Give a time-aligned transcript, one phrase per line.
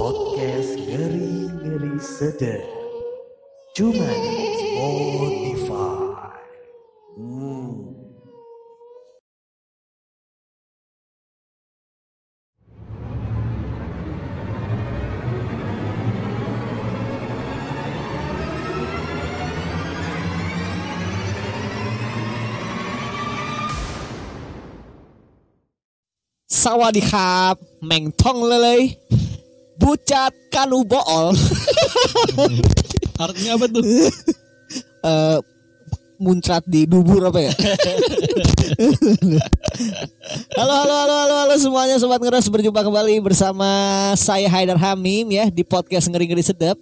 [0.00, 2.64] Podcast ngeri-ngeri sedap.
[3.76, 6.40] Cuma di Spotify.
[7.20, 7.84] Hmm.
[26.48, 28.96] Sawadikap, mengtong lelei,
[29.80, 31.32] bucat kanu bool,
[33.24, 33.82] Artinya apa tuh?
[35.00, 35.38] eh
[36.20, 37.52] muncrat di dubur apa ya?
[40.60, 43.64] halo, halo, halo, halo, halo semuanya sobat ngeres berjumpa kembali bersama
[44.20, 46.76] saya Haidar Hamim ya di podcast ngeri ngeri sedap.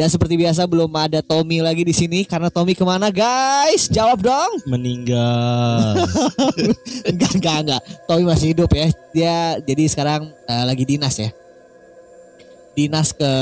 [0.00, 3.84] Dan seperti biasa belum ada Tommy lagi di sini karena Tommy ke mana guys?
[3.92, 4.64] Jawab dong.
[4.64, 6.08] Meninggal.
[7.12, 7.82] enggak, enggak, enggak.
[8.08, 8.88] Tommy masih hidup ya.
[9.12, 11.28] Dia jadi sekarang eh, lagi dinas ya.
[12.74, 13.32] Dinas ke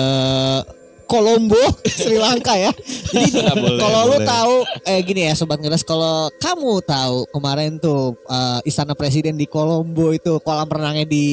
[1.08, 1.56] Kolombo,
[1.88, 2.68] Sri Lanka ya.
[3.16, 3.40] Jadi
[3.82, 4.54] kalau lu tahu
[4.84, 10.12] eh gini ya sobat ngeres kalau kamu tahu kemarin tuh eh, istana presiden di Kolombo
[10.12, 11.26] itu kolam renangnya di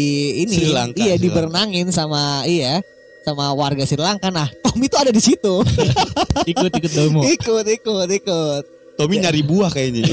[0.48, 2.80] ini Sri Lanka, iya Sri diberenangin sama iya
[3.28, 4.32] sama warga Sri Lanka.
[4.32, 5.60] Nah, Tommy itu ada di situ.
[6.52, 7.22] Ikut-ikut demo.
[7.26, 8.64] ikut, ikut, ikut.
[8.96, 10.08] Tommy nyari buah kayaknya.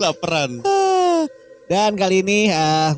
[0.00, 0.64] Laparan.
[1.68, 2.90] Dan kali ini eh,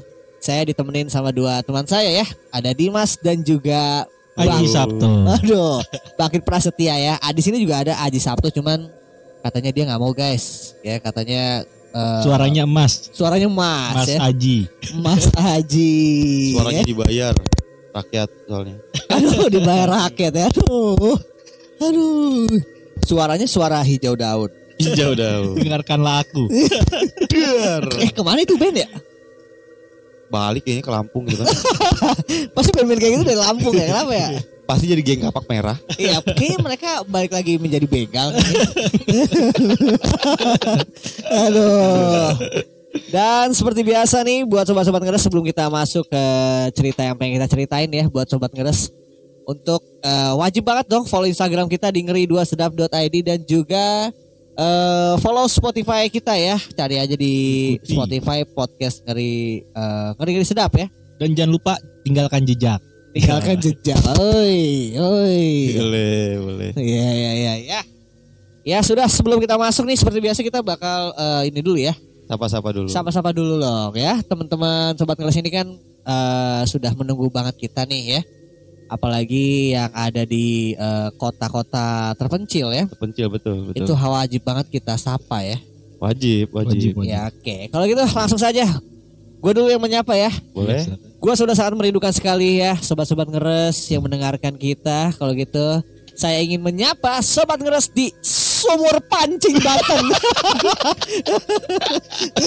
[0.43, 2.27] saya ditemenin sama dua teman saya ya.
[2.51, 5.07] Ada Dimas dan juga Aji Sabto.
[5.39, 5.79] Aduh,
[6.19, 7.15] Bakit Prasetya ya.
[7.23, 8.91] Ah, di sini juga ada Aji Sabtu cuman
[9.47, 10.75] katanya dia nggak mau guys.
[10.83, 11.63] Ya katanya
[11.95, 13.13] eh, Suaranya emas.
[13.15, 14.19] suaranya Mas, Mas ya.
[14.19, 14.59] Aji.
[14.99, 15.95] Mas Aji.
[16.59, 16.89] Suaranya ya.
[16.91, 17.35] dibayar
[17.95, 18.77] rakyat soalnya.
[19.15, 20.47] Aduh, dibayar rakyat ya.
[20.51, 21.17] Aduh.
[21.79, 22.51] Aduh.
[23.07, 24.51] Suaranya suara hijau daun.
[24.83, 25.55] Hijau daun.
[25.55, 26.51] Dengarkanlah aku.
[28.03, 28.89] Eh, ke mana itu band ya?
[30.33, 31.45] Balik kayaknya ke Lampung gitu.
[32.57, 33.85] Pasti band-band kayak gitu dari Lampung ya.
[33.93, 34.29] Kenapa ya?
[34.65, 35.77] Pasti jadi geng kapak merah.
[36.01, 38.33] Iya, kayaknya mereka balik lagi menjadi begal.
[41.45, 42.33] Aduh.
[43.13, 46.25] Dan seperti biasa nih buat sobat-sobat ngeres sebelum kita masuk ke
[46.73, 48.93] cerita yang pengen kita ceritain ya buat sobat ngeres
[49.49, 54.13] untuk eh, wajib banget dong follow Instagram kita di ngeri2sedap.id dan juga
[54.57, 56.57] eh, follow Spotify kita ya.
[56.59, 57.35] Cari aja di
[57.79, 57.93] Ikuti.
[57.95, 60.87] Spotify podcast ngeri eh, ngeri ngeri sedap ya.
[61.21, 62.81] Dan jangan lupa tinggalkan jejak.
[63.13, 64.01] Tinggalkan jejak.
[64.19, 65.45] Oi, oi.
[65.77, 66.71] Boleh, boleh.
[66.77, 67.81] Iya iya iya ya.
[68.63, 71.95] Ya sudah sebelum kita masuk nih seperti biasa kita bakal eh, ini dulu ya.
[72.31, 72.89] Sapa-sapa dulu.
[72.89, 74.17] Sapa-sapa dulu loh ya.
[74.25, 75.69] Teman-teman sobat kelas ini kan
[76.07, 78.23] eh, sudah menunggu banget kita nih ya.
[78.93, 82.85] Apalagi yang ada di eh, kota-kota terpencil ya.
[82.93, 83.89] Terpencil betul, betul.
[83.89, 85.57] Itu wajib banget kita sapa ya.
[86.03, 86.99] wajib, wajib.
[86.99, 87.09] Wajib.
[87.09, 87.57] Ya oke.
[87.73, 88.69] Kalau gitu langsung saja.
[89.43, 90.31] Gue dulu yang menyapa ya.
[90.55, 90.87] Boleh.
[91.23, 95.15] Gua sudah sangat merindukan sekali ya sobat-sobat ngeres yang mendengarkan kita.
[95.15, 95.79] Kalau gitu
[96.19, 100.05] saya ingin menyapa sobat ngeres di sumur pancing Banten.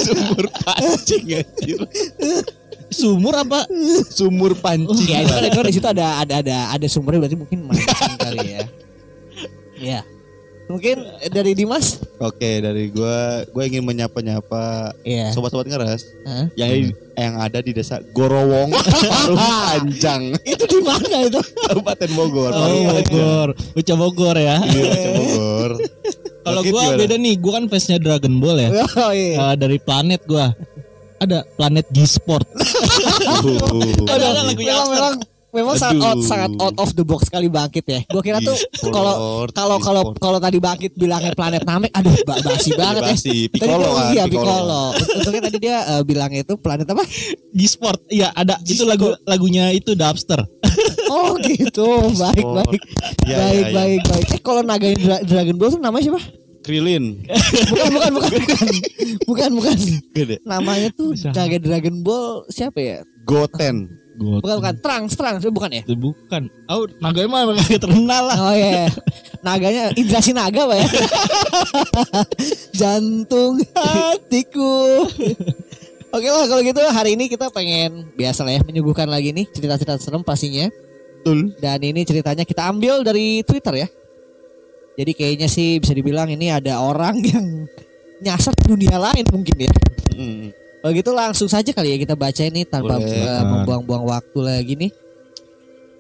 [0.06, 1.80] Sumur pancing anjir.
[2.88, 3.66] Sumur apa?
[4.08, 5.06] Sumur pancing.
[5.06, 8.48] ya itu kan, itu di situ ada ada ada ada sumbernya berarti mungkin mancing kali
[8.52, 8.62] ya.
[9.76, 10.02] Ya.
[10.66, 10.98] Mungkin
[11.30, 12.02] dari Dimas?
[12.18, 15.30] Oke, dari gua gua ingin menyapa-nyapa Iya.
[15.30, 16.50] sobat-sobat ngeres Hah?
[16.58, 21.38] yang yang ada di desa Gorowong, Parung Panjang, Itu di mana itu?
[21.70, 22.50] Kabupaten Bogor.
[22.50, 23.06] Oh, Parung Panjang.
[23.14, 23.50] Bogor.
[23.78, 24.58] Uca Bogor ya.
[24.66, 25.72] Iya, Bogor.
[26.46, 26.98] Kalau gimana?
[26.98, 28.70] beda nih, gua kan face-nya Dragon Ball ya.
[29.06, 29.54] Oh iya.
[29.54, 30.50] Eh, dari planet gua.
[31.16, 32.46] Ada planet G-Sport.
[32.52, 34.04] Uh.
[34.16, 35.14] Ada, ada lagunya memang memang
[35.56, 38.04] memang sangat out sangat out of the box sekali bangkit ya.
[38.12, 38.56] Gua kira tuh
[38.92, 39.16] kalau
[39.56, 43.16] kalau kalau kalau tadi bangkit bilangnya planet Namek, aduh ba- basi banget ya.
[43.16, 44.52] Tadi Piccolo dia, kan, iya Piccolo.
[44.52, 44.84] Piccolo.
[45.16, 47.04] Untungnya tadi dia eh, bilangnya itu planet apa?
[47.56, 48.00] G-Sport.
[48.12, 48.60] Iya, ada.
[48.68, 50.44] Itu lagu lagunya itu Dubster.
[51.06, 51.86] Oh gitu,
[52.18, 52.66] baik Sport.
[52.66, 52.82] baik,
[53.30, 53.76] Iya, baik iya, iya.
[53.78, 54.26] baik baik.
[54.26, 56.22] Eh kalau Dra- Dragon Ball tuh namanya siapa?
[56.66, 57.22] Krilin.
[57.70, 58.68] Bukan bukan bukan bukan
[59.30, 59.78] bukan bukan.
[60.18, 60.36] Gede.
[60.42, 62.98] Namanya tuh naga Dragon Ball siapa ya?
[63.22, 64.02] Goten.
[64.16, 65.82] Gua Bukan bukan Trunks Trunks bukan ya?
[65.84, 66.48] Itu bukan.
[66.72, 68.38] Oh, naga emang gak terkenal lah.
[68.40, 68.88] Oh iya,
[69.44, 70.88] naganya Indrasi Naga pak ya.
[72.80, 75.04] Jantung hatiku.
[76.16, 80.00] Oke lah kalau gitu hari ini kita pengen biasa lah ya menyuguhkan lagi nih cerita-cerita
[80.00, 80.72] serem pastinya.
[81.20, 81.52] Betul.
[81.60, 83.88] Dan ini ceritanya kita ambil dari Twitter ya.
[84.96, 87.68] Jadi kayaknya sih bisa dibilang ini ada orang yang
[88.24, 89.74] nyasar ke dunia lain mungkin ya.
[90.16, 90.56] Mm.
[90.86, 93.10] Kalau gitu langsung saja kali ya kita baca ini tanpa Boleh.
[93.10, 94.92] eh, membuang-buang waktu lagi nih.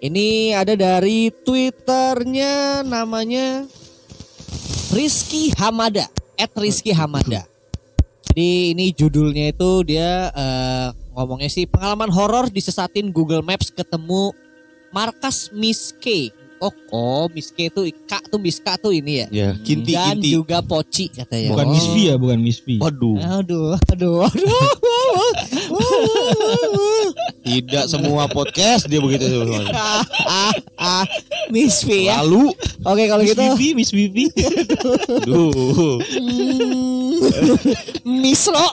[0.06, 3.66] Ini ada dari Twitternya namanya
[4.94, 6.06] Rizky Hamada,
[6.38, 7.50] at Rizky Hamada.
[8.30, 10.88] Jadi ini judulnya itu dia eh,
[11.18, 14.36] ngomongnya sih pengalaman horor disesatin Google Maps ketemu
[14.94, 16.30] markas Miss K.
[16.58, 19.28] Oh, oh Miss K tuh Kak tuh Miss K tuh ini ya.
[19.30, 20.32] Ya, kinti Dan kinti.
[20.32, 21.52] juga Poci katanya.
[21.52, 21.72] Bukan Oh.
[21.72, 22.68] Miss V ya, bukan Miss V.
[22.78, 24.56] Waduh, Aduh, aduh, aduh.
[27.44, 29.70] tidak semua podcast dia begitu sebenarnya.
[29.72, 31.06] ah, ah, ah,
[31.48, 32.20] Miss V ya.
[32.20, 33.44] Lalu, Oke kalau Miss gitu.
[33.54, 34.26] Vivi, Miss Vivi.
[35.22, 37.20] aduh, Hmm,
[38.22, 38.66] Miss Ro.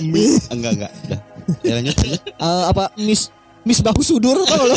[0.00, 1.20] Mi- enggak enggak, udah.
[1.64, 1.96] Ya, lanjut.
[1.96, 2.18] Eh,
[2.66, 3.32] apa Miss
[3.68, 4.76] Miss Bahu Sudur tau lo?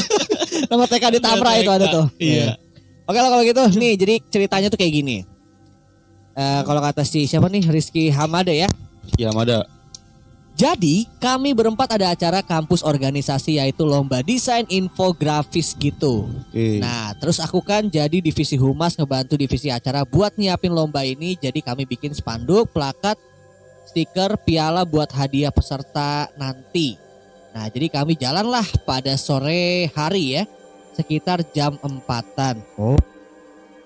[0.68, 2.06] Nama TK di Tamra itu ada tuh.
[2.20, 2.60] Iya.
[3.08, 5.24] Oke lah kalau gitu nih jadi ceritanya tuh kayak gini.
[6.36, 8.68] Eh kalau kata si siapa nih Rizky Hamada ya.
[9.16, 9.64] Ya, Mada.
[10.52, 16.30] Jadi kami berempat ada acara kampus organisasi yaitu lomba desain infografis gitu.
[16.30, 16.78] Oke.
[16.78, 21.34] Nah terus aku kan jadi divisi humas ngebantu divisi acara buat nyiapin lomba ini.
[21.40, 23.18] Jadi kami bikin spanduk, plakat,
[23.90, 27.00] stiker, piala buat hadiah peserta nanti.
[27.52, 30.44] Nah jadi kami jalanlah pada sore hari ya.
[30.92, 32.60] Sekitar jam empatan.
[32.76, 33.00] Oh.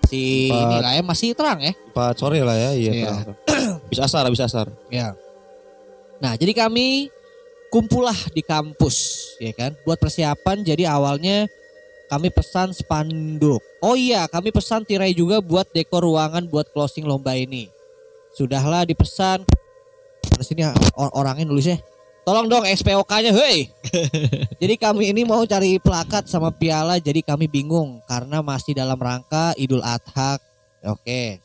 [0.06, 1.74] Si ini lah ya masih terang ya.
[1.74, 2.92] Empat sore lah ya, iya.
[2.94, 3.06] Iya.
[3.10, 3.26] terang.
[3.90, 4.70] Bisa asar, bisa asar.
[4.94, 5.18] Ya.
[6.22, 7.10] Nah, jadi kami
[7.74, 8.96] kumpullah di kampus,
[9.42, 9.74] ya kan?
[9.84, 10.62] Buat persiapan.
[10.62, 11.50] Jadi awalnya
[12.08, 13.62] kami pesan spanduk.
[13.82, 17.70] Oh iya, kami pesan tirai juga buat dekor ruangan buat closing lomba ini.
[18.38, 19.42] Sudahlah dipesan.
[20.34, 20.62] Mana sini
[20.98, 21.80] or- orangnya nulisnya?
[22.26, 23.70] Tolong dong SPOK-nya, hei.
[24.62, 29.54] jadi kami ini mau cari plakat sama piala, jadi kami bingung karena masih dalam rangka
[29.62, 30.42] Idul Adha.
[30.90, 31.38] Oke.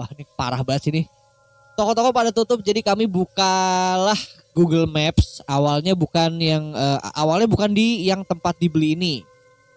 [0.00, 1.06] Wah, ini parah banget sih nih
[1.72, 4.18] toko-toko pada tutup jadi kami bukalah
[4.52, 9.14] Google Maps awalnya bukan yang eh, awalnya bukan di yang tempat dibeli ini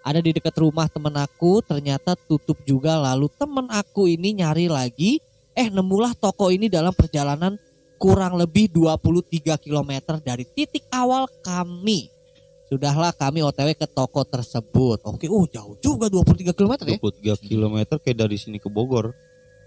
[0.06, 5.24] ada di dekat rumah temen aku ternyata tutup juga lalu temen aku ini nyari lagi
[5.56, 7.56] eh nemulah toko ini dalam perjalanan
[7.96, 12.12] kurang lebih 23 km dari titik awal kami
[12.66, 17.78] sudahlah kami OTW ke toko tersebut oke uh jauh juga 23 km ya 23 km
[18.02, 19.14] kayak dari sini ke Bogor.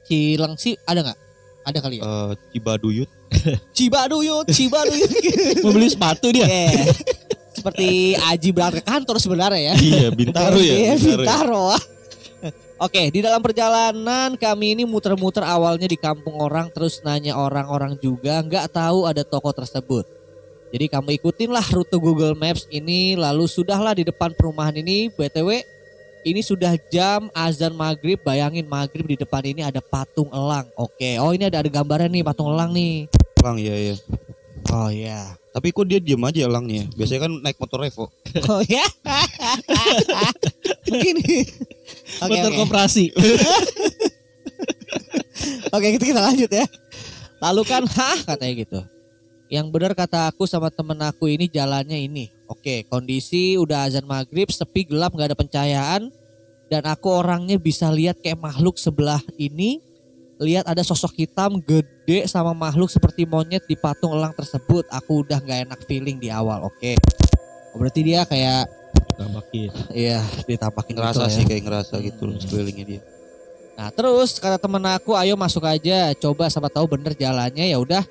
[0.08, 1.18] Cilengsi ada nggak
[1.68, 3.10] ada kali ya Eh, Cibaduyut.
[3.76, 5.10] Cibaduyut Cibaduyut
[5.64, 6.48] Mau beli sepatu dia.
[6.48, 6.88] Iya.
[7.52, 9.74] Seperti Aji berangkat ke kantor sebenarnya ya.
[9.76, 10.74] Iya, Bintaro ya.
[10.78, 11.26] Iya, Bintaro ya.
[11.26, 11.97] Bintaro.
[12.78, 18.38] Oke, di dalam perjalanan kami ini muter-muter awalnya di kampung orang terus nanya orang-orang juga
[18.38, 20.06] nggak tahu ada toko tersebut.
[20.70, 25.58] Jadi kamu ikutinlah rute Google Maps ini lalu sudahlah di depan perumahan ini BTW
[26.22, 30.70] ini sudah jam azan maghrib bayangin maghrib di depan ini ada patung elang.
[30.78, 33.10] Oke, oh ini ada ada gambarnya nih patung elang nih.
[33.42, 33.94] Elang ya ya.
[34.70, 35.34] Oh ya.
[35.50, 36.86] Tapi kok dia diem aja elangnya?
[36.94, 38.06] Biasanya kan naik motor Revo.
[38.46, 38.86] Oh ya.
[40.86, 41.16] Mungkin.
[42.24, 42.58] Oke, Motor oke.
[42.64, 43.04] koperasi.
[45.74, 46.66] Oke, kita kita lanjut ya.
[47.38, 48.80] Lalu kan, hah katanya gitu.
[49.48, 52.28] Yang benar kata aku sama temen aku ini jalannya ini.
[52.48, 56.02] Oke, kondisi udah azan maghrib, sepi gelap, nggak ada pencahayaan.
[56.68, 59.80] Dan aku orangnya bisa lihat kayak makhluk sebelah ini.
[60.38, 64.84] Lihat ada sosok hitam gede sama makhluk seperti monyet di patung elang tersebut.
[64.92, 66.68] Aku udah nggak enak feeling di awal.
[66.68, 66.94] Oke.
[67.72, 68.68] Oh, berarti dia kayak,
[69.18, 69.70] Tambahin.
[69.90, 71.34] iya ditampakin Ngerasa gitu ya.
[71.34, 73.00] sih kayak ngerasa gitu loh sekelilingnya dia.
[73.74, 78.06] Nah terus kata temen aku ayo masuk aja coba sama tahu bener jalannya ya udah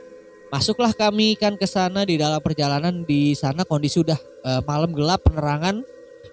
[0.52, 5.24] masuklah kami kan ke sana di dalam perjalanan di sana kondisi udah eh, malam gelap
[5.28, 5.84] penerangan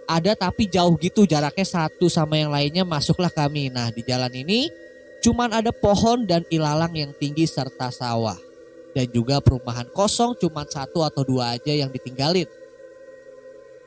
[0.07, 4.71] ada tapi jauh gitu jaraknya satu sama yang lainnya masuklah kami nah di jalan ini
[5.25, 8.37] cuman ada pohon dan ilalang yang tinggi serta sawah
[8.95, 12.47] dan juga perumahan kosong cuman satu atau dua aja yang ditinggalin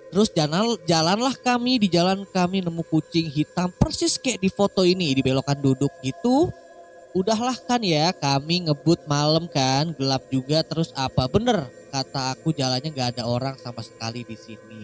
[0.08, 5.12] Terus jalan jalanlah kami di jalan kami nemu kucing hitam persis kayak di foto ini
[5.12, 6.48] di belokan duduk gitu.
[7.12, 12.94] Udahlah kan ya kami ngebut malam kan gelap juga terus apa bener kata aku jalannya
[12.94, 14.82] nggak ada orang sama sekali di sini.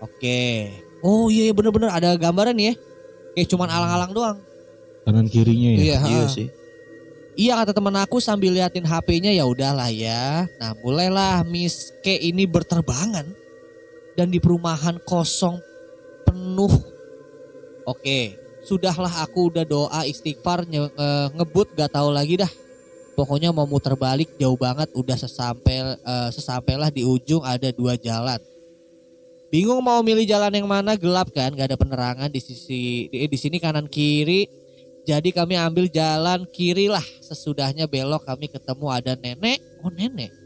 [0.00, 0.72] Oke.
[1.04, 2.72] Oh iya iya, bener-bener ada gambaran ya.
[3.36, 4.38] Kayak cuman alang-alang doang.
[5.04, 5.78] Kanan kirinya ya.
[5.78, 6.48] Iya, Iya sih.
[7.38, 10.44] Iya kata teman aku sambil liatin HP-nya ya udahlah ya.
[10.58, 13.39] Nah mulailah Miss K ini berterbangan
[14.20, 15.56] dan di perumahan kosong
[16.28, 16.68] penuh.
[17.88, 22.52] Oke, sudahlah aku udah doa istighfar nye- eh, ngebut gak tahu lagi dah.
[23.16, 28.36] Pokoknya mau muter balik jauh banget udah sesampai eh, sesampailah di ujung ada dua jalan.
[29.48, 33.38] Bingung mau milih jalan yang mana gelap kan gak ada penerangan di sisi di, di
[33.40, 34.44] sini kanan kiri
[35.08, 37.02] jadi kami ambil jalan kiri lah.
[37.24, 39.64] Sesudahnya belok kami ketemu ada nenek.
[39.80, 40.39] Oh nenek.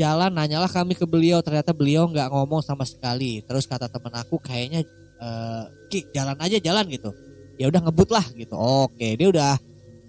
[0.00, 1.44] Jalan nanyalah kami ke beliau.
[1.44, 3.44] Ternyata beliau nggak ngomong sama sekali.
[3.44, 4.80] Terus kata temen aku kayaknya
[5.20, 7.12] eh, Ki jalan aja jalan gitu.
[7.60, 8.56] Ya udah ngebut lah gitu.
[8.56, 9.60] Oke dia udah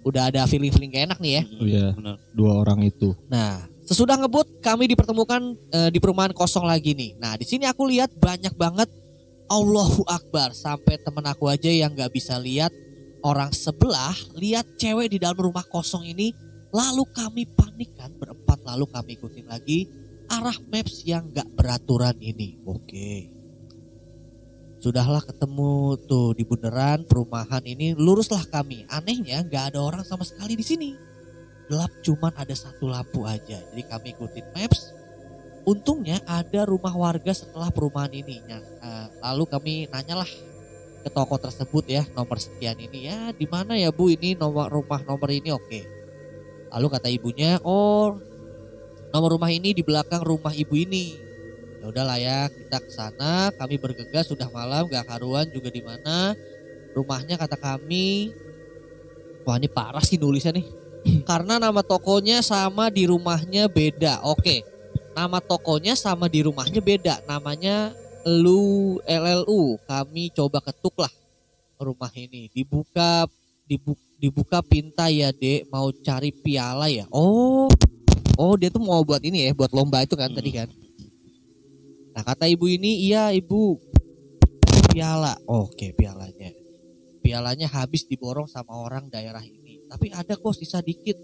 [0.02, 1.42] udah ada feeling feeling gak enak nih ya.
[1.60, 1.86] Oh iya,
[2.32, 3.12] dua orang itu.
[3.28, 7.18] Nah Sesudah ngebut, kami dipertemukan eh, di perumahan kosong lagi nih.
[7.18, 8.86] Nah, di sini aku lihat banyak banget
[9.50, 12.70] Allahu Akbar sampai temen aku aja yang nggak bisa lihat
[13.20, 16.30] orang sebelah lihat cewek di dalam rumah kosong ini.
[16.72, 19.92] Lalu kami panik kan berempat lalu kami ikutin lagi
[20.32, 22.56] arah maps yang nggak beraturan ini.
[22.64, 23.28] Oke.
[24.82, 28.88] Sudahlah ketemu tuh di bundaran perumahan ini luruslah kami.
[28.88, 30.90] Anehnya nggak ada orang sama sekali di sini
[31.72, 33.56] gelap cuman ada satu lampu aja.
[33.60, 34.92] Jadi kami ikutin maps.
[35.62, 38.42] Untungnya ada rumah warga setelah perumahan ini.
[38.44, 40.28] Nah, eh, lalu kami nanyalah
[41.02, 45.00] ke toko tersebut ya nomor sekian ini ya di mana ya bu ini nomor rumah
[45.06, 46.01] nomor ini oke.
[46.72, 48.16] Lalu kata ibunya oh
[49.12, 51.20] nomor rumah ini di belakang rumah ibu ini.
[51.82, 56.32] Ya udahlah ya kita ke sana kami bergegas sudah malam gak karuan juga di mana
[56.94, 58.30] rumahnya kata kami
[59.42, 60.66] wah ini parah sih nulisnya nih
[61.28, 64.22] karena nama tokonya sama di rumahnya beda.
[64.26, 64.62] Oke.
[65.12, 67.20] Nama tokonya sama di rumahnya beda.
[67.28, 69.82] Namanya Lu LLU.
[69.84, 71.12] Kami coba ketuk lah
[71.82, 72.46] rumah ini.
[72.54, 73.26] Dibuka
[73.66, 75.66] dibu, dibuka pinta ya, Dek.
[75.74, 77.10] Mau cari piala ya.
[77.10, 77.66] Oh.
[78.38, 80.70] Oh, dia tuh mau buat ini ya, buat lomba itu kan tadi kan.
[82.14, 83.76] Nah, kata ibu ini, "Iya, Ibu.
[84.94, 86.54] Piala." Oke, pialanya.
[87.20, 89.62] Pialanya habis diborong sama orang daerah ini
[89.92, 91.20] tapi ada kok sisa dikit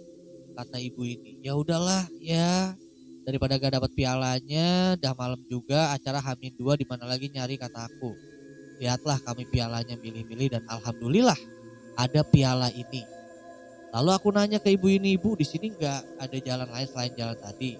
[0.52, 2.76] kata ibu ini ya udahlah ya
[3.24, 7.88] daripada gak dapat pialanya dah malam juga acara Hamin dua di mana lagi nyari kata
[7.88, 8.12] aku
[8.76, 11.40] lihatlah kami pialanya milih-milih dan alhamdulillah
[11.98, 13.02] ada piala ini.
[13.90, 17.34] Lalu aku nanya ke ibu ini ibu di sini nggak ada jalan lain selain jalan
[17.34, 17.74] tadi?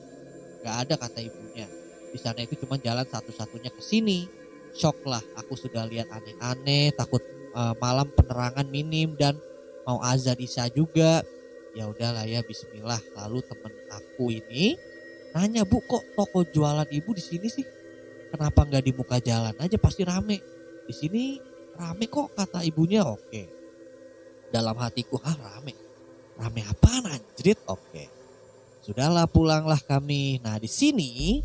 [0.65, 1.69] Nggak ada kata ibunya.
[2.11, 4.27] Di sana itu cuma jalan satu-satunya ke sini.
[4.75, 7.23] Shock lah aku sudah lihat aneh-aneh takut
[7.55, 9.39] uh, malam penerangan minim dan
[9.87, 11.23] mau azan isya juga.
[11.77, 12.99] Ya udahlah ya Bismillah.
[13.15, 14.75] Lalu temen aku ini
[15.37, 17.67] nanya bu kok toko jualan ibu di sini sih?
[18.33, 19.55] Kenapa nggak di muka jalan?
[19.61, 20.41] Aja pasti rame.
[20.89, 21.37] Di sini
[21.77, 23.05] rame kok kata ibunya.
[23.05, 23.58] Oke
[24.49, 25.75] dalam hatiku ah rame
[26.39, 28.05] rame apaan anjrit oke
[28.83, 31.43] sudahlah pulanglah kami nah di sini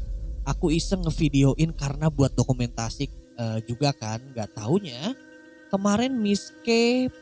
[0.48, 5.15] aku iseng ngevideoin karena buat dokumentasi eh, juga kan nggak taunya
[5.74, 6.69] kemarin Miss K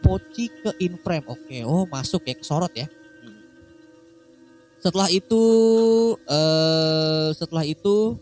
[0.04, 1.24] Poci ke Inframe.
[1.32, 2.92] Oke, oh masuk ya ke sorot ya.
[4.84, 5.44] Setelah itu
[6.28, 8.20] eh setelah itu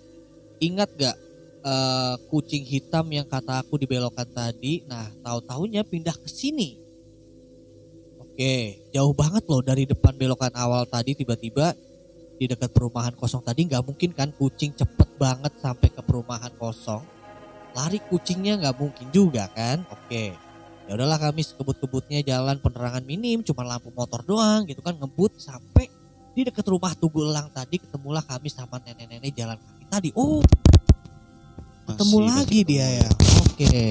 [0.61, 1.17] ingat gak
[1.65, 4.85] eh, kucing hitam yang kata aku dibelokkan tadi?
[4.85, 6.77] Nah, tahu-taunya pindah ke sini.
[8.39, 11.75] Oke, jauh banget loh dari depan belokan awal tadi tiba-tiba
[12.39, 17.03] di dekat perumahan kosong tadi nggak mungkin kan kucing cepet banget sampai ke perumahan kosong.
[17.75, 19.83] Lari kucingnya nggak mungkin juga kan?
[19.91, 20.39] Oke
[20.87, 25.91] ya udahlah kami sekebut-kebutnya jalan penerangan minim cuma lampu motor doang gitu kan ngebut sampai
[26.31, 30.09] di dekat rumah Tugu Elang tadi ketemulah kami sama nenek-nenek jalan kaki tadi.
[30.15, 30.39] Oh
[31.91, 33.09] ketemu Masih, lagi dia ya?
[33.43, 33.83] Oke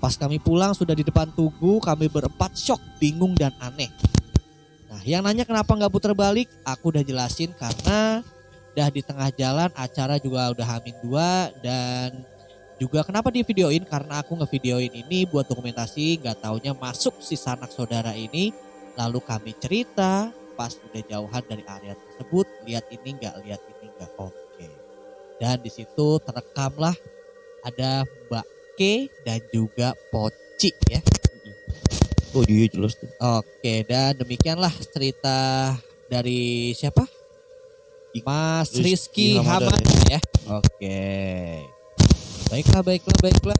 [0.00, 3.92] pas kami pulang sudah di depan Tugu kami berempat shock bingung dan aneh.
[4.88, 8.24] Nah yang nanya kenapa nggak putar balik aku udah jelasin karena
[8.72, 12.24] udah di tengah jalan acara juga udah hamin dua dan
[12.80, 17.68] juga kenapa di videoin karena aku ngevideoin ini buat dokumentasi nggak taunya masuk si sanak
[17.68, 18.56] saudara ini.
[18.96, 24.10] Lalu kami cerita pas udah jauhan dari area tersebut lihat ini nggak lihat ini nggak.
[24.16, 24.68] Oke.
[25.36, 26.96] Dan di situ terekamlah
[27.60, 31.04] ada Mbak K dan juga Poci ya
[32.30, 33.10] Oh iya jelas tuh.
[33.42, 35.74] Oke, dan demikianlah cerita
[36.06, 37.02] dari siapa?
[38.22, 40.22] Mas Rizky Hamad ya.
[40.46, 41.02] Oke.
[42.46, 43.58] Baiklah, baiklah, baiklah.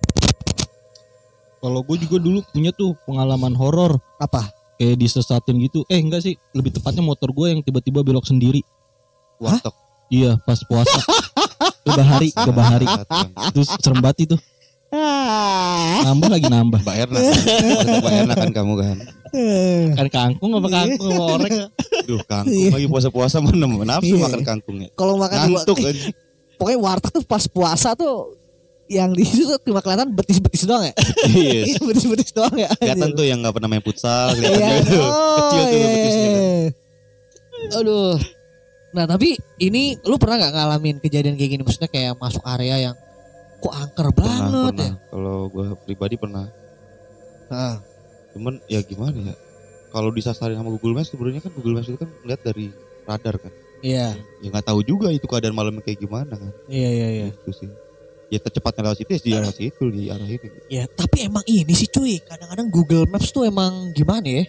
[1.58, 4.54] Kalau gue juga dulu punya tuh pengalaman horor Apa?
[4.78, 5.82] kayak disesatin gitu.
[5.90, 8.62] Eh enggak sih, lebih tepatnya motor gue yang tiba-tiba belok sendiri.
[9.42, 9.74] Warteg.
[10.14, 11.02] Iya, pas puasa.
[11.82, 12.86] ke bahari, ke bahari.
[13.50, 14.36] Terus serem banget itu.
[14.90, 16.80] Nambah lagi nambah.
[16.82, 17.18] Mbak Erna.
[17.22, 18.96] Warteg Mbak Erna kan kamu kan.
[19.94, 21.50] Kan kangkung apa kangkung sama orek.
[22.04, 24.26] Duh kangkung lagi puasa-puasa mana nafsu Iya.
[24.26, 24.88] makan kangkungnya.
[24.94, 25.96] Kalau makan Ngantuk wa- kan.
[26.58, 28.34] pokoknya warteg tuh pas puasa tuh
[28.90, 30.94] yang di situ tuh cuma kelihatan betis-betis doang ya.
[31.30, 31.62] Iya.
[31.64, 32.66] Iya, betis-betis doang ya.
[32.74, 34.66] Kelihatan tuh yang nggak pernah main futsal, kelihatan Iya.
[34.74, 34.98] dia tuh.
[35.00, 36.42] Oh, Kecil tuh iya, betisnya kan.
[36.42, 36.68] iya.
[37.78, 38.14] Aduh.
[38.90, 41.62] Nah tapi ini lu pernah nggak ngalamin kejadian kayak gini?
[41.62, 42.94] Maksudnya kayak masuk area yang
[43.60, 44.88] kok angker Pernah, banget pernah.
[44.88, 44.92] ya?
[45.08, 46.46] Kalau gue pribadi pernah.
[47.50, 47.74] Heeh.
[48.32, 49.36] Cuman ya gimana ya.
[49.90, 52.70] Kalau disasarin sama Google Maps sebenarnya kan Google Maps itu kan lihat dari
[53.04, 53.52] radar kan.
[53.80, 56.52] Iya, Ya nggak tahu juga itu keadaan malamnya kayak gimana kan.
[56.68, 57.26] iya, iya, iya.
[57.32, 57.70] Itu sih.
[58.30, 60.46] Ya tercepatnya lewat situ ya di arah situ di arah gitu.
[60.70, 64.44] Ya, tapi emang ini sih cuy, kadang-kadang Google Maps tuh emang gimana ya?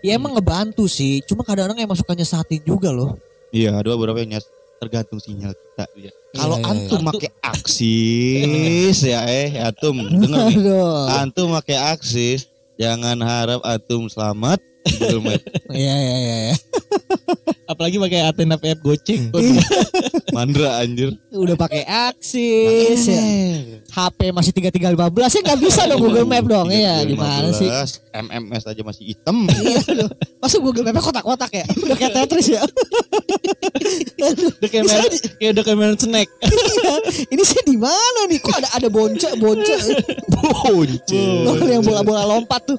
[0.00, 3.20] Ya emang ngebantu sih, cuma kadang-kadang emang suka nyesatin juga loh.
[3.52, 5.84] Iya, ada beberapa yang nyas tergantung sinyal kita.
[5.98, 6.12] Iya.
[6.38, 10.56] Kalau iya, antum pakai aksis ya eh antum denger nih.
[11.18, 12.46] Antum pakai aksis,
[12.78, 15.40] jangan harap antum selamat Google Map.
[15.70, 16.36] Iya iya iya.
[16.50, 16.56] iya.
[17.70, 19.28] Apalagi pakai Athena PF goceng.
[20.36, 21.12] Mandra anjir.
[21.28, 23.22] Udah pakai aksis ya.
[23.92, 26.72] HP masih tiga tiga lima belas ya nggak bisa dong Google Map dong.
[26.72, 27.68] Iya gimana sih?
[27.68, 29.36] 15, MMS aja masih hitam.
[29.68, 30.08] Iya loh.
[30.40, 31.66] Masa Google Mapnya kotak-kotak ya?
[31.76, 32.62] Udah kayak Tetris ya?
[34.16, 36.28] Udah kayak di- kayak udah kayak snack.
[36.46, 36.94] iya.
[37.28, 38.38] Ini saya di mana nih?
[38.40, 39.28] Kok ada ada bonca?
[39.36, 39.84] Bonceng.
[40.64, 42.78] Oh, yang bola-bola lompat tuh.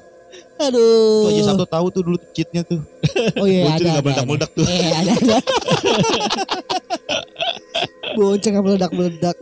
[0.60, 1.32] Tuh Aduh.
[1.32, 2.84] aja Sabtu tahu tuh dulu tuh cheatnya tuh.
[3.40, 3.96] Oh iya Bonceng ada.
[3.96, 4.64] ada, meledak-meledak tuh.
[4.68, 5.38] Iya ada ada.
[8.20, 9.36] Bonceng yang meledak-meledak.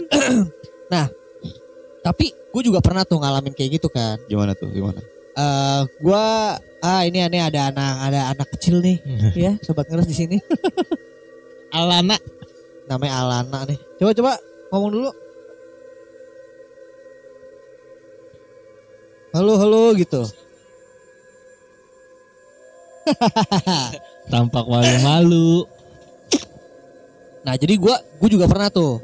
[0.94, 1.10] nah,
[2.06, 4.14] tapi gue juga pernah tuh ngalamin kayak gitu kan.
[4.30, 4.70] Gimana tuh?
[4.70, 5.02] Gimana?
[5.38, 8.98] eh gua ah ini aneh ada anak ada anak kecil nih
[9.46, 10.36] ya sobat ngeres di sini
[11.70, 12.18] Alana.
[12.90, 14.32] namanya Alana nih coba coba
[14.74, 15.10] ngomong dulu
[19.30, 20.26] halo halo gitu
[24.32, 25.64] Tampak malu-malu.
[27.46, 29.00] nah jadi gua gua juga pernah tuh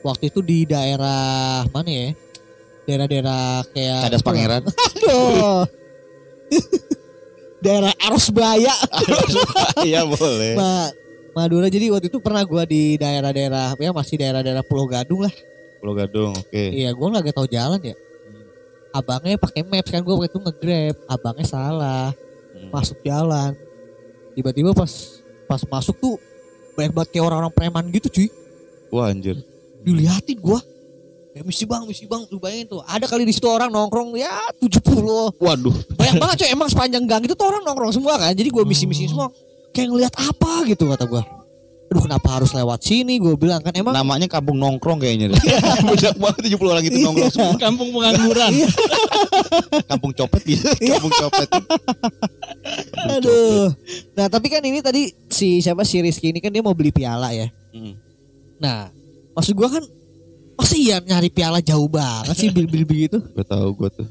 [0.00, 2.08] waktu itu di daerah mana ya
[2.88, 4.62] daerah-daerah kayak Cadas Pangeran.
[4.96, 5.68] aduh
[7.60, 8.72] daerah Arus Baya
[9.84, 10.56] Iya boleh.
[10.56, 10.88] Ma
[11.34, 15.34] Madura jadi waktu itu pernah gua di daerah-daerah ya masih daerah-daerah Pulau Gadung lah
[15.84, 16.64] Pulau Gadung, oke.
[16.72, 17.92] Iya, gue nggak tahu jalan ya.
[18.88, 22.08] Abangnya pakai maps kan gue waktu itu nge-grab, abangnya salah,
[22.54, 22.70] Hmm.
[22.70, 23.58] masuk jalan.
[24.38, 24.90] Tiba-tiba pas
[25.50, 26.14] pas masuk tuh
[26.78, 28.28] banyak banget kayak orang-orang preman gitu cuy.
[28.94, 29.42] Wah anjir.
[29.82, 30.62] Dilihatin gua.
[31.34, 32.80] Ya misi bang, misi bang, lu bayangin tuh.
[32.86, 34.30] Ada kali di situ orang nongkrong ya
[34.62, 35.34] 70.
[35.34, 35.74] Waduh.
[35.98, 38.30] Banyak banget cuy, emang sepanjang gang itu tuh orang nongkrong semua kan.
[38.30, 39.34] Jadi gua misi-misi semua.
[39.74, 41.26] Kayak ngeliat apa gitu kata gua.
[41.94, 43.22] Aduh kenapa harus lewat sini?
[43.22, 45.38] Gue bilang kan emang Namanya kampung nongkrong kayaknya deh.
[45.86, 47.54] Banyak banget 70 orang itu nongkrong semua.
[47.54, 48.50] Kampung pengangguran.
[49.86, 50.74] Kampung copet bisa.
[50.74, 51.48] Kampung copet.
[53.20, 53.70] Aduh.
[54.16, 57.30] Nah, tapi kan ini tadi si siapa si Rizky ini kan dia mau beli piala
[57.30, 57.50] ya.
[57.74, 57.94] Hmm.
[58.58, 58.90] Nah,
[59.34, 59.84] maksud gua kan
[60.54, 63.18] masa iya nyari piala jauh banget sih bil-bil begitu.
[63.20, 64.08] Gue tahu gue tuh.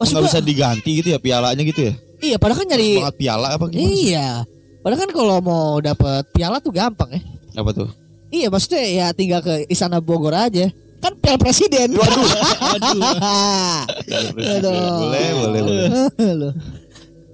[0.00, 1.94] Maksud gua, bisa diganti gitu ya pialanya gitu ya?
[2.22, 4.28] iya padahal kan nyari piala apa gimana iya.
[4.82, 7.22] Padahal kan kalau mau dapet piala tuh gampang ya.
[7.54, 7.88] Apa tuh?
[8.34, 10.66] Iya, maksudnya ya tinggal ke Istana Bogor aja.
[10.98, 11.94] Kan piala presiden.
[11.94, 12.30] Waduh.
[14.58, 14.74] Aduh.
[15.06, 16.52] Boleh, boleh, boleh.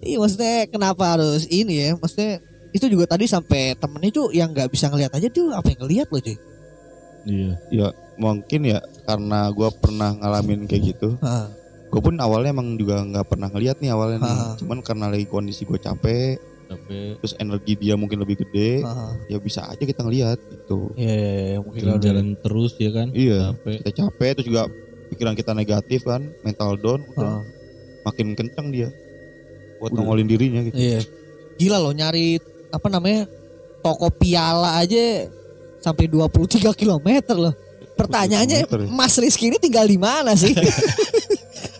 [0.09, 1.91] Iya maksudnya kenapa harus ini ya?
[2.01, 2.41] Maksudnya
[2.73, 6.07] itu juga tadi sampai temennya tuh yang nggak bisa ngelihat aja tuh apa yang ngelihat
[6.09, 6.37] loh cuy.
[7.29, 7.53] Iya.
[7.69, 11.21] Ya mungkin ya karena gue pernah ngalamin kayak gitu.
[11.21, 11.47] Heeh.
[11.93, 14.37] Gue pun awalnya emang juga nggak pernah ngeliat nih awalnya nih.
[14.65, 19.13] Cuman karena lagi kondisi gue capek, Tapi terus energi dia mungkin lebih gede, Heeh.
[19.33, 20.93] ya bisa aja kita ngeliat gitu.
[21.01, 23.09] Iya, iya, iya, mungkin kalau jalan terus ya kan.
[23.17, 23.77] Iya, Capek.
[23.81, 24.63] kita capek terus juga
[25.09, 27.43] pikiran kita negatif kan, mental down, udah Heeh.
[28.05, 28.93] makin kenceng dia
[29.79, 30.03] buat Udah.
[30.03, 30.75] nongolin dirinya gitu.
[30.77, 31.01] Iya.
[31.59, 32.39] Gila loh nyari
[32.71, 33.25] apa namanya
[33.81, 35.27] toko piala aja
[35.81, 37.55] sampai 23 km loh.
[37.99, 38.67] Pertanyaannya ya?
[38.95, 40.55] Mas Rizky ini tinggal di mana sih?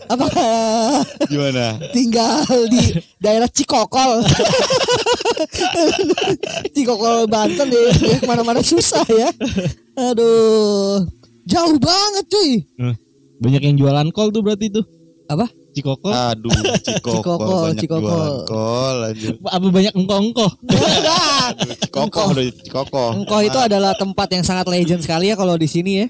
[0.09, 1.77] Apakah Gimana?
[1.93, 4.25] tinggal di daerah Cikokol?
[6.75, 9.29] Cikokol Banten deh, ya, ke mana-mana susah ya.
[9.95, 11.05] Aduh,
[11.45, 12.51] jauh banget cuy.
[13.39, 14.83] Banyak yang jualan kol tuh berarti tuh.
[15.29, 15.45] Apa?
[15.79, 16.11] Cikokol.
[16.11, 16.51] Aduh,
[16.85, 18.03] cikokol, Cikokol, banyak jualan
[18.45, 19.39] kol.
[19.47, 19.93] Apa banyak.
[21.87, 23.09] Cikokol udah cikokol.
[23.23, 26.07] Engkoh itu adalah tempat yang sangat legend sekali ya kalau di sini ya.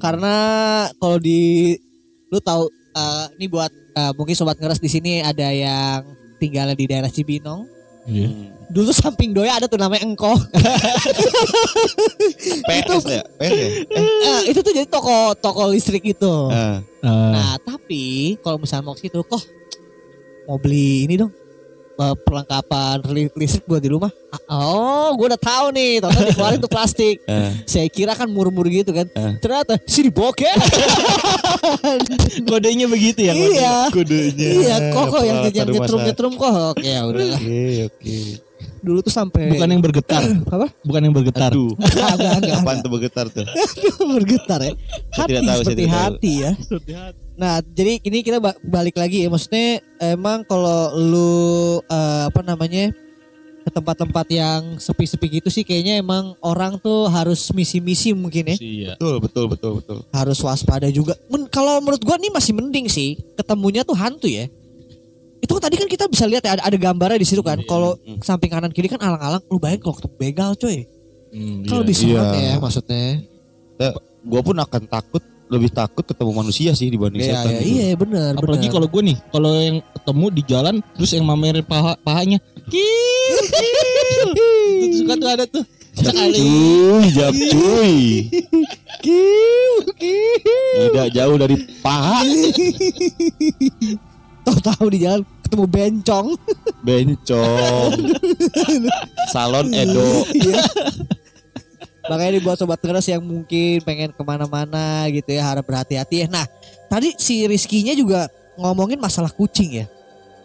[0.00, 0.34] Karena
[0.96, 1.74] kalau di
[2.30, 6.06] lu tahu eh, ini buat eh, mungkin sobat ngeres di sini ada yang
[6.40, 7.66] tinggal di daerah Cibinong.
[8.08, 8.30] Iya.
[8.30, 8.59] Hmm.
[8.70, 10.30] Dulu samping doya ada tuh namanya Engkoh.
[12.62, 13.02] PS ya?
[13.02, 13.22] PS ya?
[13.90, 16.32] Eh, Eh, itu tuh jadi toko toko listrik itu.
[16.48, 16.78] ah.
[17.00, 19.40] Ah, Nah, tapi kalau misalnya mau ke situ kok
[20.46, 21.30] mau beli ini dong.
[22.00, 24.08] perlengkapan li- listrik buat di rumah.
[24.32, 26.00] Ah, Oh, gue udah tahu nih.
[26.00, 27.20] Tahu dikeluarin tuh plastik.
[27.28, 27.52] Eh.
[27.66, 29.04] Saya kira kan murmur gitu kan.
[29.04, 29.36] Eh.
[29.36, 30.48] Ternyata sini bokeh.
[32.48, 33.32] kodenya begitu ya.
[33.32, 33.52] kodenya.
[33.52, 33.74] iya.
[33.92, 34.48] Kodenya.
[34.48, 36.06] Iya, kok kok yang Peralatan yang rumah nyetrum sakit.
[36.08, 36.74] nyetrum kok.
[36.80, 37.24] Ya udah.
[37.36, 38.16] Oke, oke.
[38.80, 40.22] Dulu tuh sampai Bukan yang bergetar.
[40.56, 40.66] apa?
[40.82, 41.50] Bukan yang bergetar.
[41.52, 42.76] Aduh, Enggak, enggak, enggak.
[42.80, 43.44] tuh bergetar tuh?
[44.16, 44.72] Bergetar ya.
[44.72, 46.04] Saya Hati tidak tahu, saya seperti tidak tahu.
[46.16, 46.50] hati ya.
[47.36, 49.28] Nah, jadi ini kita ba- balik lagi ya.
[49.28, 51.32] Maksudnya emang kalau lu
[51.82, 52.92] eh, apa namanya
[53.60, 58.56] ke tempat-tempat yang sepi-sepi gitu sih kayaknya emang orang tuh harus misi-misi mungkin ya.
[58.56, 58.90] Iya.
[58.96, 59.98] Betul, betul, betul, betul.
[60.10, 61.12] Harus waspada juga.
[61.28, 64.48] Men- kalau menurut gua nih masih mending sih ketemunya tuh hantu ya.
[65.40, 67.56] Itu kan tadi kan kita bisa lihat ya ada, ada gambarnya di situ kan.
[67.56, 67.66] Iya.
[67.66, 68.20] Kalau Hmm.
[68.20, 70.84] samping kanan kiri kan alang-alang, lu bayangin kalau ketemu begal coy.
[71.30, 71.86] Hmm, Kalau iya.
[71.86, 72.22] lebih Iya.
[72.36, 73.04] ya maksudnya.
[74.20, 77.50] Gua pun akan takut lebih takut ketemu manusia sih dibanding Iya, setan.
[77.50, 77.70] iya, gitu.
[77.74, 81.98] iya benar, Apalagi kalau gue nih, kalau yang ketemu di jalan terus yang mamerin paha
[81.98, 82.38] pahanya,
[82.70, 84.28] kil, kil.
[84.78, 85.64] Itu suka tuh ada tuh.
[85.90, 86.38] Sekali.
[86.38, 87.94] Cuy, jap cuy.
[89.02, 90.78] Kiu, kiu.
[90.86, 92.22] Tidak jauh dari paha.
[94.40, 96.26] Tahu-tahu di jalan ketemu bencong.
[96.86, 97.90] Bencong.
[99.28, 100.24] Salon Edo.
[100.32, 100.64] Iya.
[102.08, 106.26] Makanya ini buat sobat ngeres yang mungkin pengen ke mana-mana gitu ya harap berhati-hati ya.
[106.26, 106.48] Nah
[106.88, 108.26] tadi si Rizkinya juga
[108.56, 109.86] ngomongin masalah kucing ya.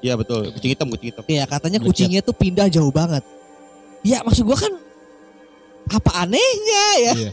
[0.03, 0.51] Iya betul.
[0.53, 1.23] Kucing hitam, kucing hitam.
[1.25, 3.23] Iya katanya kucingnya tuh pindah jauh banget.
[4.05, 4.73] Ya maksud gua kan
[5.89, 7.13] apa anehnya ya?
[7.17, 7.31] Iya.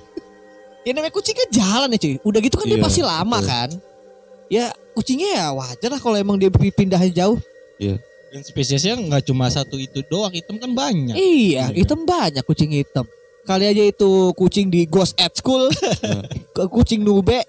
[0.83, 2.15] Ya namanya kucing kan jalan ya cuy.
[2.25, 3.51] Udah gitu kan dia Iya, pasti lama betul.
[3.51, 3.69] kan.
[4.49, 7.41] Ya kucingnya ya wajar lah kalau emang dia pindah jauh.
[8.33, 11.13] Dan spesiesnya nggak cuma satu itu doang, hitam kan banyak.
[11.13, 11.85] Iya, Iya.
[11.85, 13.05] hitam banyak kucing hitam.
[13.43, 15.69] Kali aja itu kucing di Ghost at School,
[16.57, 17.43] ke kucing nube,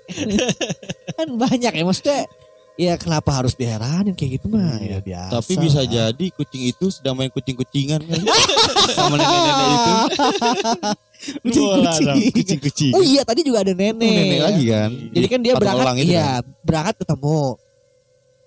[1.15, 2.27] kan banyak ya maksudnya.
[2.73, 4.81] Ya kenapa harus diheranin kayak gitu mah?
[4.81, 5.37] Ya biasa.
[5.37, 8.01] Tapi bisa jadi kucing itu sedang main kucing-kucingan.
[8.97, 9.93] Sama nenek-nenek itu.
[11.23, 12.07] Kucing-kucing.
[12.35, 12.93] Kucing-kucing.
[12.93, 14.03] Oh iya tadi juga ada nenek.
[14.03, 14.89] Oh, nenek lagi kan.
[15.15, 16.27] Jadi kan dia Patung berangkat, iya
[16.63, 17.41] berangkat ketemu.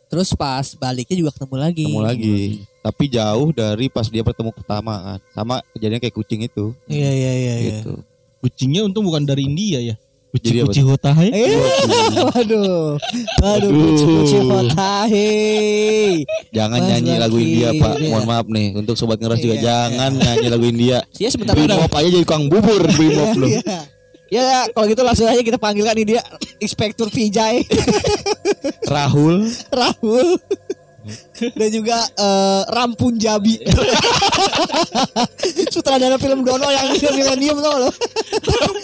[0.06, 1.86] Terus pas baliknya juga ketemu lagi.
[1.88, 2.38] Ketemu lagi.
[2.86, 5.18] Tapi jauh dari pas dia bertemu pertama kan.
[5.34, 6.70] Sama kejadian kayak kucing itu.
[6.86, 7.54] Iya iya iya.
[7.58, 7.70] iya.
[7.82, 7.94] Gitu.
[8.38, 9.96] Kucingnya untung bukan dari India ya.
[10.37, 11.27] Apa Kucing-kucing hotahe.
[11.33, 11.57] Eh,
[12.29, 13.01] waduh,
[13.40, 14.20] waduh, Aduh.
[14.20, 15.33] kucing hotahe.
[16.53, 17.94] Jangan Mas nyanyi lagu India Pak.
[17.96, 18.09] iya.
[18.12, 18.66] Mohon maaf nih.
[18.77, 20.99] Untuk sobat ngeras juga Iya, jangan nyanyi lagu India.
[21.22, 23.49] Ya sebentar mop aja jadi kang bubur beli mop lu.
[23.49, 23.79] Iya.
[24.27, 26.22] Ya kalau gitu langsung aja kita panggilkan ini dia
[26.59, 27.62] Inspektur Vijay
[28.85, 29.46] Rahul.
[29.70, 30.37] Rahul
[31.59, 33.62] dan juga eh, Rampun Jabi.
[35.75, 37.90] Sutradara film Dono yang film Millennium tau lo.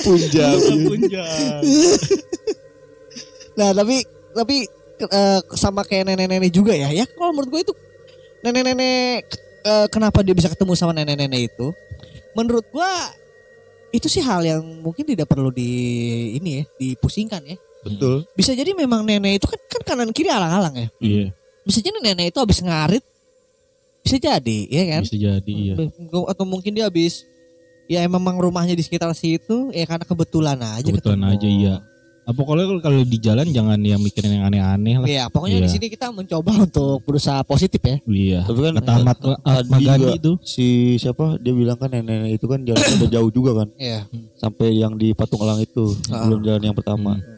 [0.02, 0.86] Punjabi.
[3.52, 4.00] nah tapi
[4.32, 4.56] tapi
[5.02, 6.94] eh, sama kayak nenek-nenek juga ya.
[6.94, 7.74] Ya kalau menurut gue itu
[8.46, 9.22] nenek-nenek
[9.66, 11.74] eh, kenapa dia bisa ketemu sama nenek-nenek itu?
[12.32, 12.90] Menurut gue
[13.92, 15.68] itu sih hal yang mungkin tidak perlu di
[16.40, 17.58] ini ya dipusingkan ya.
[17.82, 18.22] Betul.
[18.38, 20.88] bisa jadi memang nenek itu kan kan kanan kiri alang-alang ya.
[21.02, 21.26] Iya,
[21.62, 23.04] bisa jadi nenek itu habis ngarit
[24.02, 25.74] bisa jadi ya kan bisa jadi iya.
[26.26, 27.22] atau mungkin dia habis
[27.86, 31.34] ya memang rumahnya di sekitar situ ya karena kebetulan aja Kebetulan ketemu.
[31.34, 31.74] aja, iya.
[32.22, 35.06] Apa kalau kalau di jalan jangan yang mikirin yang aneh-aneh lah.
[35.06, 35.74] Iya, pokoknya di Iya.
[35.74, 37.98] sini kita mencoba untuk berusaha positif ya.
[38.00, 38.40] Iya.
[38.46, 39.18] Tapi kan Kata Ahmad
[39.74, 40.32] juga itu.
[40.40, 44.06] si siapa dia bilang kan nenek itu kan jalannya udah jauh juga kan Iya.
[44.38, 46.22] sampai yang di patung elang itu Ah.
[46.22, 47.18] belum jalan yang pertama.
[47.18, 47.31] Hmm.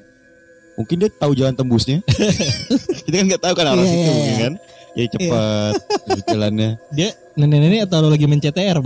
[0.74, 2.02] Mungkin dia tahu jalan tembusnya.
[3.06, 4.42] Kita kan nggak tahu kan arah Iya, situ iya, mungkin iya.
[4.42, 4.52] kan.
[4.94, 5.74] Ya cepat
[6.30, 6.70] jalannya.
[6.94, 8.78] Dia nenek-nenek atau lagi main CTR,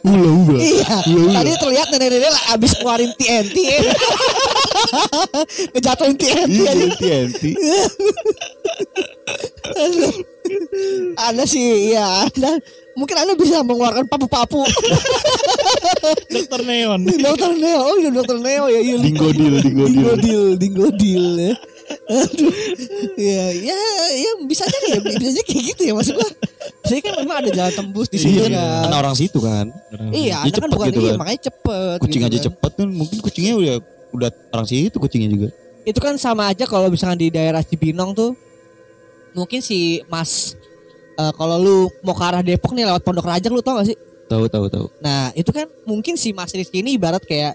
[0.00, 0.08] Pak?
[0.08, 0.56] Ula ula.
[0.56, 0.96] Iya.
[1.36, 3.56] Tadi terlihat nenek-nenek lah abis keluarin TNT.
[5.76, 6.72] Ngejatuhin TNT Iya.
[6.96, 7.42] TNT.
[11.20, 12.58] Anda sih ya Anda
[12.98, 14.64] mungkin Anda bisa mengeluarkan papu-papu.
[16.34, 17.00] Dokter Neon.
[17.06, 18.80] dokter Neo, oh iya dokter Neo ya.
[18.82, 18.96] Iya.
[18.98, 19.94] Dinggodil, dinggodil.
[19.94, 21.54] Dinggodil, dinggodil ya.
[22.10, 22.52] Aduh.
[23.14, 23.80] Ya, ya,
[24.14, 26.30] ya bisa aja ya, bisa aja kayak gitu ya maksud gua.
[26.86, 28.82] Saya kan memang ada jalan tembus di situ Iya, kan.
[28.88, 29.66] kan orang situ kan.
[30.10, 31.18] Iya, Anda kan cepet bukan gitu iya, kan.
[31.20, 31.98] makanya cepet.
[32.02, 32.46] Kucing gitu aja kan.
[32.50, 33.74] cepat kan mungkin kucingnya udah
[34.10, 35.48] udah orang situ kucingnya juga.
[35.86, 38.34] Itu kan sama aja kalau misalkan di daerah Cibinong tuh
[39.32, 40.58] mungkin si Mas
[41.14, 43.98] eh, kalau lu mau ke arah Depok nih lewat Pondok Rajak lu tau gak sih?
[44.30, 44.86] Tahu tahu tahu.
[45.02, 47.54] Nah, itu kan mungkin si Mas Rizky ini ibarat kayak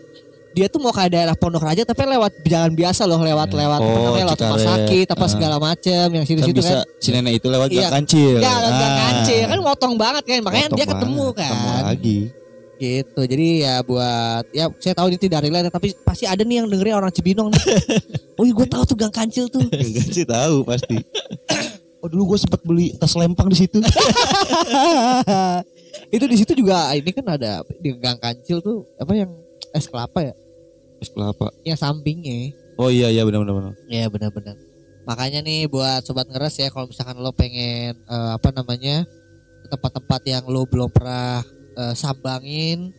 [0.56, 4.00] dia tuh mau ke daerah Pondok Raja tapi lewat jalan biasa loh lewat lewat apa
[4.02, 5.28] Oh, lewat rumah sakit apa Ah.
[5.28, 6.84] segala macem yang Kan situ-situ bisa kan.
[6.98, 7.82] si nenek itu lewat Iya.
[7.82, 8.34] gang kancil.
[8.40, 8.98] Ya, lewat gang Ah.
[9.04, 11.84] kancil kan motong banget kan makanya Potong dia ketemu banget, Ketemu kan.
[11.86, 12.20] lagi.
[12.76, 13.20] Gitu.
[13.22, 16.94] Jadi ya buat ya saya tahu ini tidak relate tapi pasti ada nih yang dengerin
[16.94, 17.62] orang Cibinong nih.
[18.34, 19.62] oh iya gue tahu tuh gang kancil tuh.
[19.76, 20.96] Enggak sih tahu pasti.
[21.98, 23.82] Oh dulu gue sempat beli tas lempang di situ.
[26.12, 29.30] itu di situ juga ini kan ada di gang kancil tuh apa yang
[29.72, 30.34] es kelapa ya
[31.06, 31.54] Es kelapa.
[31.62, 33.74] yang sampingnya Oh iya iya benar benar benar.
[33.88, 34.56] Iya benar-benar.
[35.08, 39.08] Makanya nih buat sobat ngeres ya kalau misalkan lo pengen eh, apa namanya
[39.72, 41.40] tempat-tempat yang lo belum pernah
[41.80, 42.92] eh, sambangin,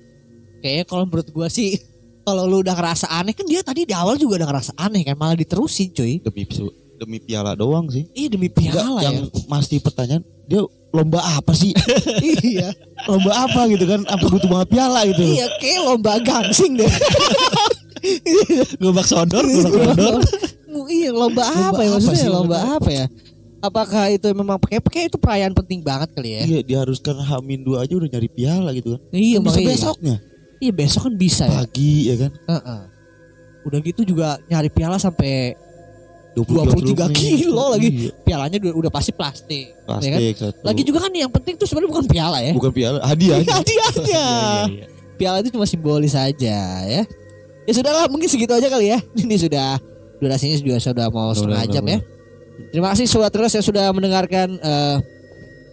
[0.64, 1.76] kayaknya kalau menurut gua sih
[2.26, 5.16] kalau lo udah ngerasa aneh kan dia tadi di awal juga udah ngerasa aneh kan
[5.20, 6.24] malah diterusin cuy.
[6.24, 6.48] Demi
[6.96, 8.08] demi piala doang sih.
[8.16, 9.44] Iya demi Enggak, piala yang ya.
[9.44, 10.64] masih pertanyaan dia
[10.96, 11.76] lomba apa sih?
[12.48, 12.72] iya.
[13.04, 14.08] lomba apa gitu kan?
[14.08, 15.20] Apa butuh banget piala gitu?
[15.20, 16.88] Iya kayak lomba gangsing deh.
[18.76, 20.20] Gobak sodor, gobak sodor.
[20.92, 23.06] iya lomba apa ya maksudnya lomba apa ya?
[23.58, 27.82] apakah itu memang pakai pakai itu perayaan penting banget kali ya Iya diharuskan Hamin dua
[27.82, 29.00] aja udah nyari piala gitu kan.
[29.10, 30.16] iya Kan bisa besoknya
[30.56, 32.30] iya besok kan bisa ya pagi ya kan.
[32.32, 32.80] Heeh.
[33.66, 35.56] udah gitu juga nyari piala sampai
[36.36, 37.88] 23 23 kilo lagi.
[37.88, 39.88] Iya, pialanya udah, pasti plastik ya kan?
[39.88, 40.60] plastik satu.
[40.62, 43.40] lagi juga kan yang penting tuh sebenarnya bukan piala ya bukan piala, hadiah.
[43.40, 43.52] aja.
[43.56, 44.28] hadiahnya Iya,
[44.68, 44.86] iya.
[45.16, 47.02] piala itu cuma simbolis saja ya.
[47.66, 48.98] Ya sudahlah mungkin segitu aja kali ya.
[49.18, 49.82] Ini sudah
[50.22, 51.98] durasinya juga sudah mau Udah, setengah jam ya.
[52.72, 54.96] Terima kasih sobat terus yang sudah mendengarkan eh,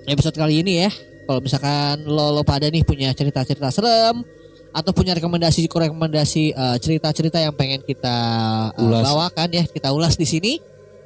[0.10, 0.92] episode kali ini ya.
[1.24, 4.26] Kalau misalkan lo, lo pada nih punya cerita-cerita serem
[4.74, 8.18] atau punya rekomendasi rekomendasi eh, cerita-cerita yang pengen kita
[8.76, 9.06] eh, Ulas.
[9.06, 10.54] bawakan ya, kita ulas di sini.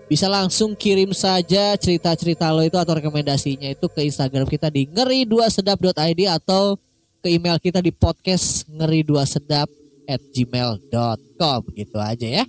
[0.07, 6.21] Bisa langsung kirim saja cerita-cerita lo itu atau rekomendasinya itu ke Instagram kita di ngeri2sedap.id
[6.31, 6.79] atau
[7.19, 9.67] ke email kita di podcast ngeri dua sedap
[10.07, 12.43] at gmail.com gitu aja ya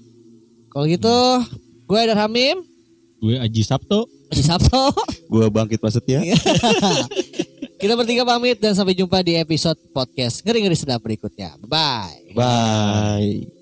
[0.71, 1.17] kalau gitu
[1.85, 2.63] gue Dar Hamim
[3.19, 4.07] Gue Aji Sabto.
[4.31, 4.95] di Sabto
[5.33, 6.23] Gua bangkit maksudnya.
[7.83, 13.58] kita bertiga pamit dan sampai jumpa di episode podcast ngeri ngeri sedap berikutnya bye Bye.